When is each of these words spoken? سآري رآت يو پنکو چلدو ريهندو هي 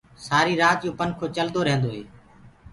سآري 0.25 0.53
رآت 0.61 0.79
يو 0.85 0.91
پنکو 0.99 1.25
چلدو 1.35 1.59
ريهندو 1.67 1.89
هي 1.95 2.03